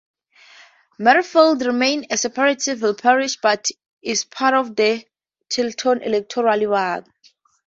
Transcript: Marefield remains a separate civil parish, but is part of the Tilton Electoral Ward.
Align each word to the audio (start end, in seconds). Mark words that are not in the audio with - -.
Marefield 0.97 1.63
remains 1.63 2.07
a 2.09 2.17
separate 2.17 2.59
civil 2.59 2.95
parish, 2.95 3.35
but 3.39 3.67
is 4.01 4.23
part 4.23 4.55
of 4.55 4.75
the 4.75 5.05
Tilton 5.47 6.01
Electoral 6.01 6.67
Ward. 6.71 7.05